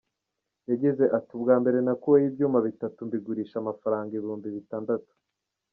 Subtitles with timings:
[0.69, 5.11] Yagize ati “Ubwa mbere nakuyeho ibyuma bitatu mbigurisha amafaranga ibihumbi bitandatu.